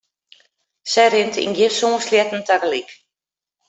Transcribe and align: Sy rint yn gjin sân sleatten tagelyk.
Sy 0.91 1.05
rint 1.11 1.35
yn 1.45 1.53
gjin 1.57 1.73
sân 1.77 1.95
sleatten 2.05 2.41
tagelyk. 2.47 2.89